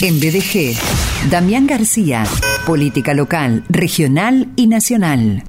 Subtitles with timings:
[0.00, 0.76] En BDG,
[1.28, 2.24] Damián García,
[2.64, 5.42] política local, regional y nacional.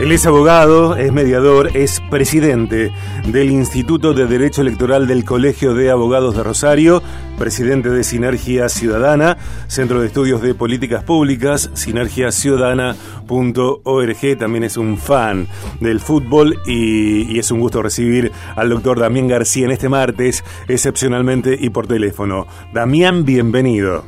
[0.00, 2.90] Él es abogado, es mediador, es presidente
[3.26, 7.02] del Instituto de Derecho Electoral del Colegio de Abogados de Rosario,
[7.38, 14.38] presidente de Sinergia Ciudadana, Centro de Estudios de Políticas Públicas, sinergiaciudadana.org.
[14.38, 15.46] También es un fan
[15.80, 20.42] del fútbol y, y es un gusto recibir al doctor Damián García en este martes,
[20.66, 22.46] excepcionalmente y por teléfono.
[22.72, 24.04] Damián, bienvenido.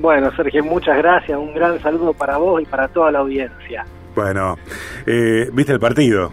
[0.00, 1.38] Bueno, Sergio, muchas gracias.
[1.38, 3.84] Un gran saludo para vos y para toda la audiencia.
[4.18, 4.58] Bueno,
[5.06, 6.32] eh, ¿viste el partido?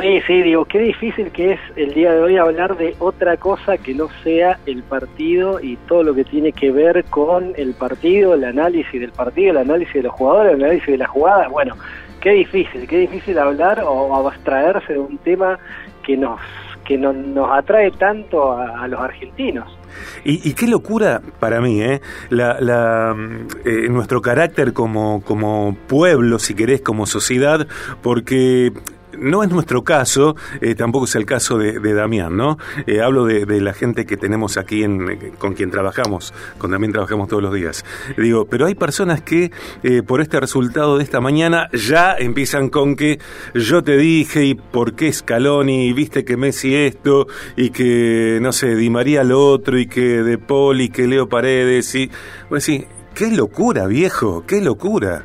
[0.00, 3.76] Sí, sí, digo, qué difícil que es el día de hoy hablar de otra cosa
[3.76, 8.32] que no sea el partido y todo lo que tiene que ver con el partido,
[8.32, 11.50] el análisis del partido, el análisis de los jugadores, el análisis de las jugadas.
[11.50, 11.76] Bueno,
[12.22, 15.58] qué difícil, qué difícil hablar o abstraerse de un tema
[16.06, 16.40] que nos
[16.84, 19.78] que no, nos atrae tanto a, los argentinos.
[20.24, 22.00] Y, y, qué locura para mí, ¿eh?
[22.28, 23.14] La, la,
[23.64, 27.66] eh, nuestro carácter como, como pueblo, si querés, como sociedad,
[28.02, 28.72] porque
[29.18, 32.58] no es nuestro caso, eh, tampoco es el caso de, de Damián, ¿no?
[32.86, 36.92] Eh, hablo de, de, la gente que tenemos aquí en, con quien trabajamos, con Damián
[36.92, 37.84] trabajamos todos los días.
[38.16, 39.50] Digo, pero hay personas que
[39.82, 43.18] eh, por este resultado de esta mañana ya empiezan con que
[43.54, 48.52] yo te dije y por qué Scaloni, y viste que Messi esto y que, no
[48.52, 52.10] sé, Di María lo otro y que De Paul y que Leo Paredes y...
[52.48, 55.24] Pues sí, qué locura, viejo, qué locura.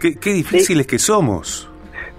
[0.00, 0.90] Qué, qué difíciles sí.
[0.90, 1.67] que somos.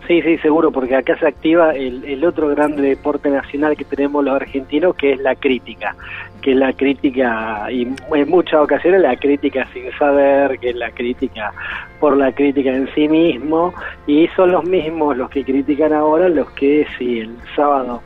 [0.10, 4.26] Sí, sí, seguro, porque acá se activa el, el, otro gran deporte nacional que tenemos
[4.26, 5.96] los argentinos, que es la crítica,
[6.42, 10.90] que es la crítica, y en muchas ocasiones la crítica sin saber, que es la
[10.90, 11.54] crítica
[12.00, 13.72] por la crítica en sí mismo,
[14.08, 18.02] y son los mismos los que critican ahora los que si el sábado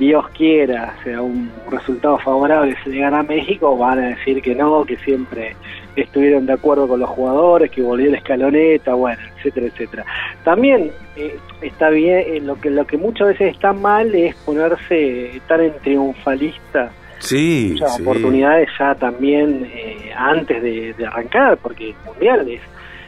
[0.00, 4.56] Dios quiera, sea un resultado favorable, se le gana a México, van a decir que
[4.56, 5.54] no, que siempre
[5.94, 10.04] estuvieron de acuerdo con los jugadores, que volvió la escaloneta, bueno, etcétera, etcétera.
[10.44, 15.36] También eh, está bien, eh, lo que lo que muchas veces está mal es ponerse,
[15.36, 16.90] estar en triunfalista.
[17.18, 18.02] Sí, muchas sí.
[18.02, 22.60] oportunidades ya también eh, antes de, de, arrancar, porque el mundial es,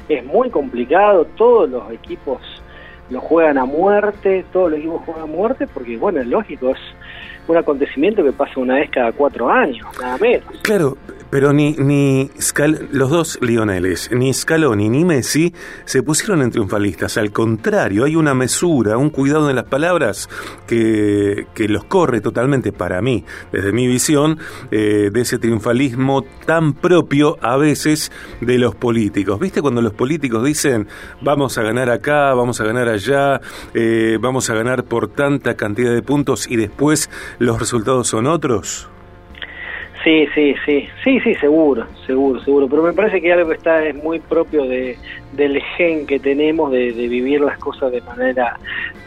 [0.08, 2.40] es muy complicado, todos los equipos
[3.10, 6.78] lo juegan a muerte, todos los equipos juegan a muerte, porque bueno, es lógico, es
[7.46, 10.48] un acontecimiento que pasa una vez cada cuatro años, nada menos.
[10.62, 10.96] Claro,
[11.30, 17.18] pero ni, ni Scal los dos Lioneles, ni Scaloni ni Messi se pusieron en triunfalistas.
[17.18, 20.28] Al contrario, hay una mesura, un cuidado en las palabras
[20.66, 24.38] que, que los corre totalmente para mí, desde mi visión,
[24.70, 28.10] eh, de ese triunfalismo tan propio a veces
[28.40, 29.38] de los políticos.
[29.38, 30.88] ¿Viste cuando los políticos dicen
[31.20, 33.40] vamos a ganar acá, vamos a ganar allá,
[33.74, 38.88] eh, vamos a ganar por tanta cantidad de puntos y después los resultados son otros?
[40.08, 43.94] Sí, sí, sí, sí, sí, seguro, seguro, seguro, pero me parece que algo está es
[44.02, 44.96] muy propio de,
[45.34, 48.58] del gen que tenemos de, de, vivir las cosas de manera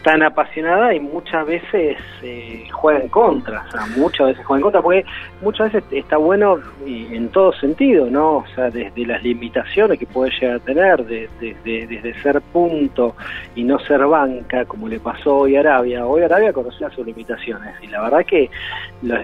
[0.04, 4.62] tan apasionada y muchas veces eh, juega en contra, o sea, muchas veces juega en
[4.62, 5.04] contra, porque
[5.40, 8.38] muchas veces está bueno y en todo sentido, ¿no?
[8.38, 13.14] O sea, desde las limitaciones que puede llegar a tener, desde, desde, desde ser punto
[13.54, 17.74] y no ser banca, como le pasó hoy a Arabia, hoy Arabia conocía sus limitaciones
[17.82, 18.50] y la verdad que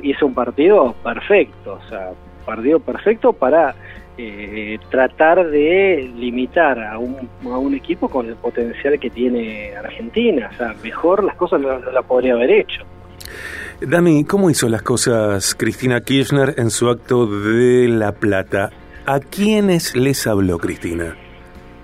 [0.02, 2.10] hizo un partido perfecto, o sea,
[2.44, 3.74] partido perfecto para
[4.16, 10.50] eh, tratar de limitar a un, a un equipo con el potencial que tiene Argentina.
[10.52, 12.82] O sea, mejor las cosas no, no la podría haber hecho.
[13.80, 18.70] Dami, ¿cómo hizo las cosas Cristina Kirchner en su acto de La Plata?
[19.06, 21.14] ¿A quiénes les habló Cristina?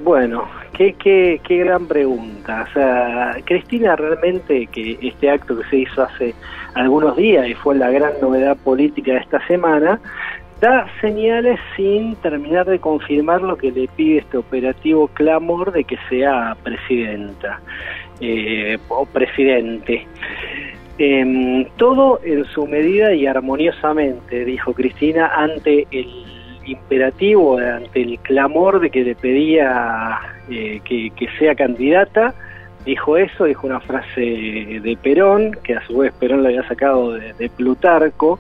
[0.03, 2.67] Bueno, qué, qué, gran pregunta.
[2.69, 6.35] O sea, Cristina realmente, que este acto que se hizo hace
[6.75, 10.01] algunos días y fue la gran novedad política de esta semana,
[10.61, 15.99] da señales sin terminar de confirmar lo que le pide este operativo clamor de que
[16.09, 17.61] sea presidenta
[18.21, 20.07] eh, o presidente.
[20.99, 26.34] Eh, todo en su medida y armoniosamente, dijo Cristina, ante el
[26.67, 30.19] imperativo, ante el clamor de que le pedía
[30.51, 32.35] eh, que, sea candidata,
[32.85, 37.15] dijo eso, dijo una frase de Perón, que a su vez Perón lo había sacado
[37.15, 38.39] de, de Plutarco,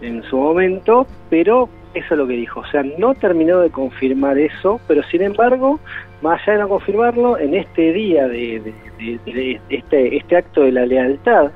[0.00, 2.60] en su momento, pero eso es lo que dijo.
[2.60, 5.80] O sea, no terminó de confirmar eso, pero sin embargo,
[6.22, 8.60] más allá de no confirmarlo, en este día de,
[8.98, 11.50] de, de, de este, este acto de la lealtad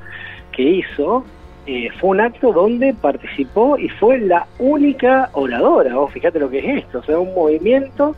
[0.52, 1.24] que hizo,
[1.66, 5.94] eh, fue un acto donde participó y fue la única oradora.
[5.94, 8.16] Vos fíjate lo que es esto, o sea, un movimiento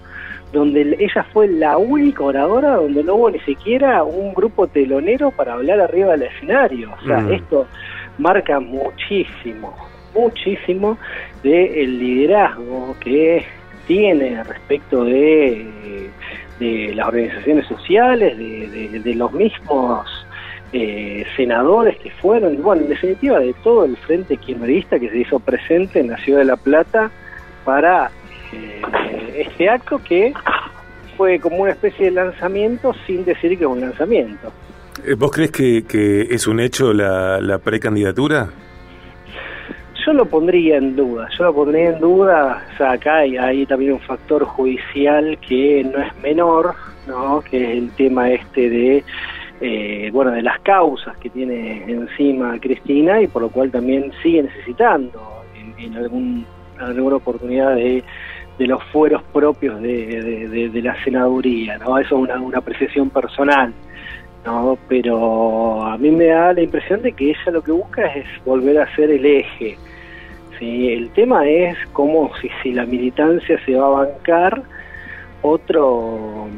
[0.52, 5.54] donde ella fue la única oradora, donde no hubo ni siquiera un grupo telonero para
[5.54, 6.94] hablar arriba del escenario.
[7.00, 7.32] O sea, mm.
[7.32, 7.66] esto
[8.18, 9.74] marca muchísimo
[10.14, 10.96] muchísimo
[11.42, 13.44] del liderazgo que
[13.86, 15.66] tiene respecto de,
[16.58, 20.23] de las organizaciones sociales, de, los mismos
[20.76, 25.38] eh, senadores que fueron, bueno, en definitiva de todo el frente kirchnerista que se hizo
[25.38, 27.12] presente en la ciudad de La Plata
[27.64, 28.10] para
[28.52, 28.82] eh,
[29.36, 30.34] este acto que
[31.16, 34.52] fue como una especie de lanzamiento sin decir que es un lanzamiento.
[35.06, 38.48] Eh, ¿Vos crees que, que es un hecho la, la precandidatura?
[40.04, 43.92] Yo lo pondría en duda, yo lo pondría en duda, o sea, acá hay, también
[43.92, 46.74] un factor judicial que no es menor,
[47.06, 47.42] ¿no?
[47.42, 49.04] que es el tema este de,
[49.66, 54.42] eh, bueno, de las causas que tiene encima Cristina y por lo cual también sigue
[54.42, 55.42] necesitando
[55.78, 56.44] en, algún,
[56.78, 58.04] alguna oportunidad de,
[58.58, 61.98] de los fueros propios de, de, la senaduría, ¿no?
[61.98, 63.72] Eso es una, una apreciación personal.
[64.44, 64.76] ¿no?
[64.86, 68.78] Pero a mí me da la impresión de que ella lo que busca es volver
[68.78, 69.78] a ser el eje,
[70.58, 70.92] ¿sí?
[70.92, 74.62] El tema es cómo si, si la militancia se va a bancar
[75.40, 76.48] otro,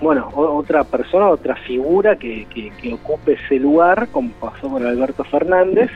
[0.00, 5.90] bueno, otra persona, otra figura que, que, ocupe ese lugar, como pasó con Alberto Fernández,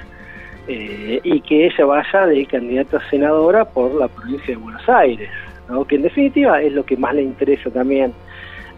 [0.69, 5.31] eh, y que ella vaya de candidata a senadora por la provincia de Buenos Aires,
[5.69, 5.84] ¿no?
[5.84, 8.12] que en definitiva es lo que más le interesa también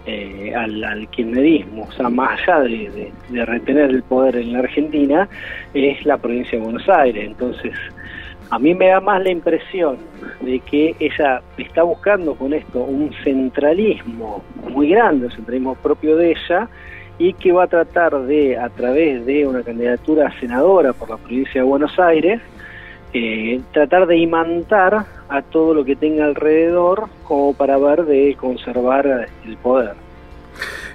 [0.06, 4.59] eh, al, al kirchnerismo, o sea, más allá de, de, retener el poder en la
[4.59, 5.29] Argentina,
[5.73, 7.25] es la provincia de Buenos Aires.
[7.27, 7.73] Entonces,
[8.50, 9.96] a mí me da más la impresión
[10.41, 16.32] de que ella está buscando con esto un centralismo muy grande, un centralismo propio de
[16.32, 16.69] ella,
[17.19, 21.61] y que va a tratar de, a través de una candidatura senadora por la provincia
[21.61, 22.41] de Buenos Aires,
[23.12, 29.29] eh, tratar de imantar a todo lo que tenga alrededor como para ver de conservar
[29.46, 29.94] el poder.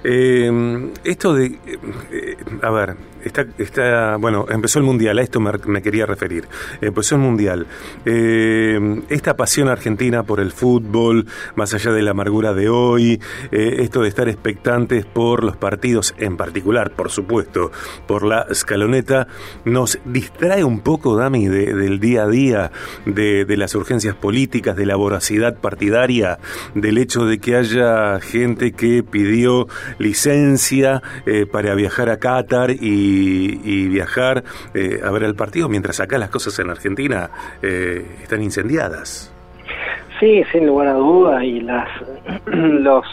[0.04, 2.94] Eh, esto de, eh, a ver,
[3.24, 6.46] está, está, bueno, empezó el Mundial, a esto me, quería referir.
[6.80, 7.66] Empezó el Mundial.
[8.04, 13.20] Eh, esta pasión argentina por el fútbol, más allá de la amargura de hoy,
[13.52, 17.70] eh, esto de estar expectantes por los partidos, en particular, por supuesto,
[18.06, 19.26] por la escaloneta,
[19.64, 22.72] nos distrae un poco, Dami, del día a día,
[23.06, 26.38] de, de las urgencias políticas, de la voracidad partidaria,
[26.74, 29.68] del hecho de que haya gente que pidió
[29.98, 33.09] licencia eh, para viajar a Qatar y,
[33.88, 37.30] viajar eh, a ver el partido, mientras acá las cosas en Argentina
[37.62, 39.32] eh, están incendiadas.
[40.18, 41.88] Sí, sin lugar a duda, y las
[42.46, 43.04] los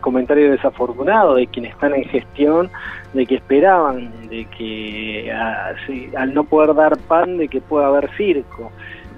[0.00, 2.70] comentarios desafortunados de quienes están en gestión,
[3.14, 5.72] de que esperaban, de que ah,
[6.16, 8.70] al no poder dar pan, de que pueda haber circo.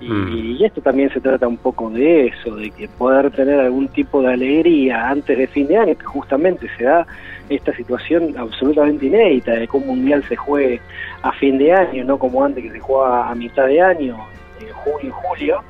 [0.09, 0.57] Mm.
[0.59, 4.23] Y, esto también se trata un poco de eso, de que poder tener algún tipo
[4.23, 7.07] de alegría antes de fin de año, que justamente se da
[7.49, 10.81] esta situación absolutamente inédita de cómo un mundial se juegue
[11.23, 14.17] a fin de año, no como antes que se juega a mitad de año,
[14.61, 15.63] en junio julio,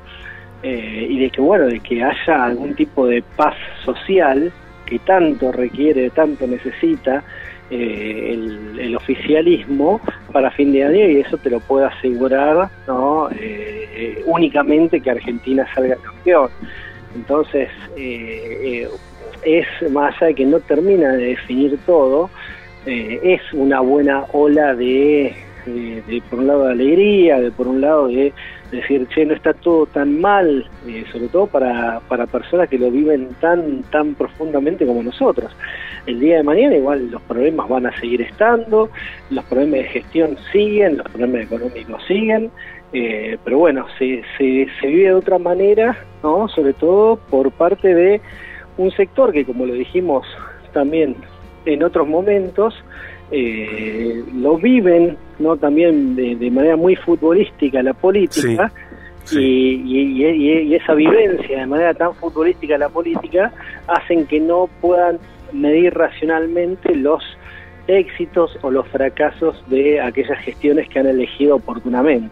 [0.63, 4.51] eh, y de que bueno, de que haya algún tipo de paz social
[4.85, 7.23] que tanto requiere, tanto necesita,
[7.69, 8.33] eh,
[8.77, 9.99] el, oficialismo
[10.31, 13.29] para fin de año y eso te lo puede asegurar ¿no?
[13.31, 16.49] Eh, eh, únicamente que Argentina salga campeón.
[17.15, 22.29] Entonces, es más allá de que no termina de definir todo,
[22.85, 25.35] es una buena ola de,
[25.65, 28.33] de, por un lado de alegría, de por un lado de
[28.73, 30.67] decir, che, no está todo tan mal,
[31.11, 35.51] sobre todo para, para personas que lo viven tan, tan profundamente como nosotros
[36.05, 38.89] el día de mañana igual los problemas van a seguir estando,
[39.29, 42.51] los problemas de gestión siguen, los problemas económicos siguen,
[42.91, 46.47] eh, pero bueno, se, se, se, vive de otra manera, ¿no?
[46.49, 48.21] sobre todo por parte de
[48.77, 50.27] un sector que, como lo dijimos
[50.73, 51.15] también
[51.65, 52.75] en otros momentos,
[53.35, 58.71] eh, lo viven no también de, manera muy futbolística la política.
[59.31, 63.53] Y, y, y, esa vivencia de manera tan futbolística la política
[63.87, 65.17] hacen que no puedan
[65.53, 67.23] medir racionalmente los
[67.87, 72.29] éxitos o los fracasos de aquellas gestiones que han elegido oportunamente.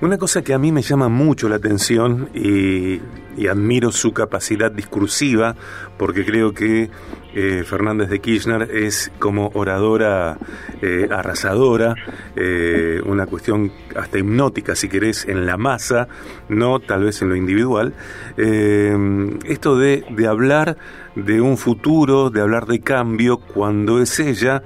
[0.00, 3.00] Una cosa que a mí me llama mucho la atención y,
[3.48, 5.56] admiro su capacidad discursiva,
[5.96, 6.90] porque creo que
[7.34, 10.38] eh, Fernández de Kirchner es como oradora
[10.82, 11.94] eh, arrasadora,
[12.36, 16.08] eh, una cuestión hasta hipnótica, si querés, en la masa,
[16.48, 17.94] no tal vez en lo individual.
[18.36, 20.76] esto de, de hablar
[21.16, 24.62] de un futuro, de hablar de cambio, cuando es ella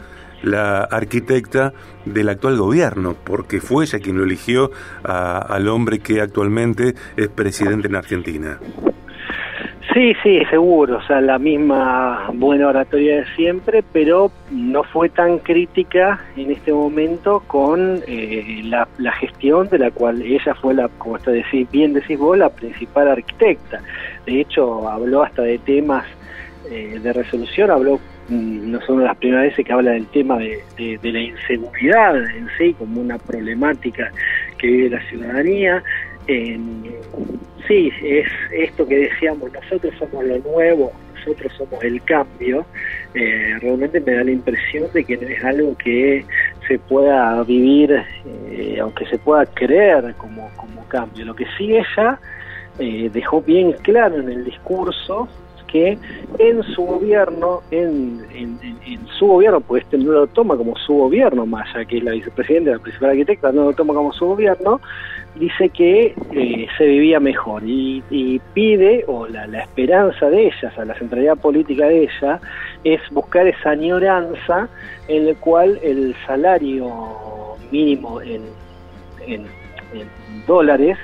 [0.47, 1.73] la arquitecta
[2.05, 4.71] del actual gobierno, porque fue ella quien lo eligió
[5.03, 8.59] al hombre que actualmente es presidente en Argentina.
[9.97, 15.39] Sí, sí, seguro, o sea, la misma buena oratoria de siempre, pero no fue tan
[15.39, 21.17] crítica en este momento con eh, la, gestión de la cual ella fue la, como
[21.17, 23.81] está decís, bien decís vos, la principal arquitecta.
[24.27, 26.05] De hecho, habló hasta de temas
[26.71, 31.21] eh, de resolución, habló, no son las primeras veces que habla del tema de, la
[31.21, 34.11] inseguridad en sí, como una problemática
[34.59, 35.83] que vive la ciudadanía.
[36.27, 42.65] sí, es esto que decíamos, nosotros somos lo nuevo, nosotros somos el cambio,
[43.15, 46.25] eh, realmente me da la impresión de que no es algo que
[46.69, 48.03] se pueda vivir,
[48.51, 51.25] eh, aunque se pueda creer como, como cambio.
[51.25, 52.19] Lo que sí ella
[52.79, 55.29] eh, dejó bien claro en el discurso
[55.77, 55.99] que
[56.39, 61.47] en su gobierno, en, en, su gobierno, pues este no lo toma como su gobierno,
[61.55, 64.81] allá que es la vicepresidenta, la principal arquitecta, no lo toma como su gobierno,
[65.35, 70.95] dice que eh, se vivía mejor y, pide, o la, esperanza de ellas, a la
[70.95, 72.41] centralidad política de ella,
[72.85, 74.69] es buscar esa añoranza
[75.09, 76.91] en la cual el salario
[77.71, 78.43] mínimo en,
[79.27, 79.45] en,
[80.47, 80.97] dólares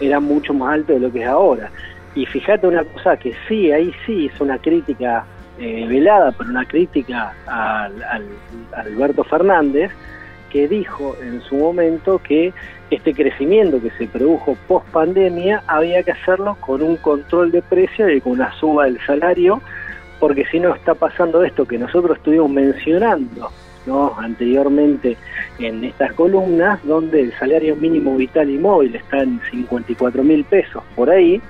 [0.00, 1.70] era mucho más alto de lo que es ahora.
[2.16, 5.24] Y fíjate una cosa que sí, ahí sí es una crítica
[5.58, 8.24] eh, velada, pero una crítica al, al
[8.72, 9.92] Alberto Fernández,
[10.50, 12.54] que dijo en su momento que
[12.90, 18.08] este crecimiento que se produjo post pandemia había que hacerlo con un control de precio
[18.08, 19.60] y con una suba del salario,
[20.18, 23.50] porque si no está pasando esto que nosotros estuvimos mencionando
[23.86, 24.14] ¿no?
[24.18, 25.18] anteriormente
[25.58, 30.82] en estas columnas, donde el salario mínimo vital y móvil está en 54 mil pesos
[30.94, 31.42] por ahí,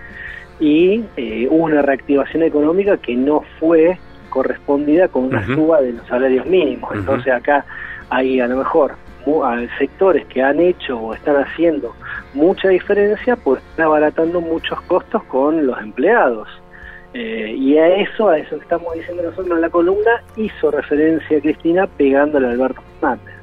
[0.59, 3.99] y eh, hubo una reactivación económica que no fue
[4.31, 6.91] correspondida con una suba de los salarios mínimos.
[6.95, 7.65] Entonces acá
[8.11, 8.95] hay a lo mejor
[9.79, 11.95] sectores que han hecho o están haciendo
[12.35, 16.49] mucha diferencia, pues están abaratando muchos costos con los empleados.
[17.15, 21.41] Eh, y a eso, a eso que estamos diciendo nosotros en la columna, hizo referencia
[21.41, 23.35] Cristina pegándole a Alberto Fernández.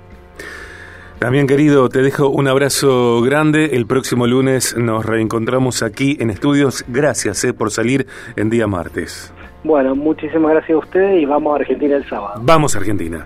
[1.24, 3.78] También querido, te dejo un abrazo grande.
[3.78, 6.84] El próximo lunes nos reencontramos aquí en estudios.
[6.90, 9.34] Gracias eh, por salir en día martes.
[9.64, 12.42] Bueno, muchísimas gracias a ustedes y vamos a Argentina el sábado.
[12.44, 13.26] Vamos a Argentina.